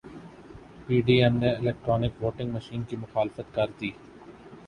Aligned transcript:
پی 0.85 0.95
D 1.05 1.15
M 1.21 1.35
نے 1.41 1.49
electronic 1.51 2.13
voting 2.21 2.49
machine 2.53 2.81
کی 2.89 2.95
مخالفت 2.97 3.53
کردی 3.55 3.89